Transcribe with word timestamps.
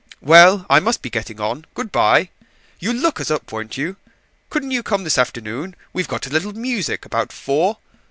Well, 0.23 0.65
I 0.67 0.79
must 0.79 1.03
be 1.03 1.11
getting 1.11 1.39
on. 1.39 1.65
Good 1.75 1.91
bye, 1.91 2.29
you'll 2.79 2.95
look 2.95 3.21
us 3.21 3.29
up, 3.29 3.51
won't 3.51 3.77
you? 3.77 3.97
Couldn't 4.49 4.71
you 4.71 4.81
come 4.81 5.03
this 5.03 5.19
afternoon? 5.19 5.75
we've 5.93 6.07
got 6.07 6.25
a 6.25 6.31
little 6.31 6.53
music 6.53 7.05
about 7.05 7.31
four. 7.31 7.77